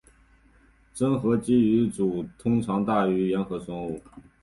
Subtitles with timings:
[0.95, 4.01] 真核基因组通常大于原核生物。